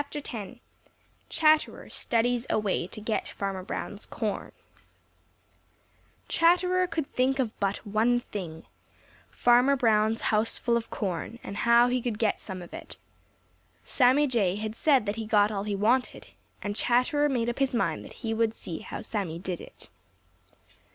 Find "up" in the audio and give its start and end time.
17.47-17.59